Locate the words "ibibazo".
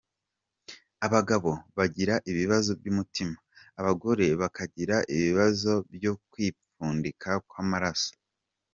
2.31-2.71, 5.13-5.73